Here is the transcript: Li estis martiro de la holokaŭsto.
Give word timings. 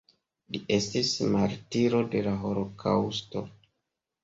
Li 0.53 0.61
estis 0.77 1.11
martiro 1.35 2.01
de 2.15 2.25
la 2.31 2.35
holokaŭsto. 2.47 3.47